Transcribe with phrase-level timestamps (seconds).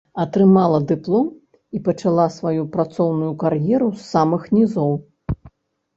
[0.21, 1.27] Атрымала дыплом
[1.77, 4.91] і пачала сваю працоўную кар'еру з самых нізоў.